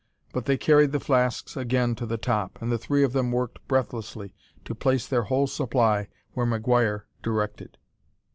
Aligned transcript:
But 0.33 0.45
they 0.45 0.57
carried 0.57 0.93
the 0.93 0.99
flasks 0.99 1.55
again 1.55 1.93
to 1.93 2.07
the 2.07 2.17
top, 2.17 2.59
and 2.59 2.71
the 2.71 2.79
three 2.79 3.03
of 3.03 3.13
them 3.13 3.31
worked 3.31 3.59
breathlessly 3.67 4.33
to 4.65 4.73
place 4.73 5.05
their 5.07 5.25
whole 5.25 5.45
supply 5.45 6.07
where 6.33 6.47
McGuire 6.47 7.03
directed. 7.21 7.77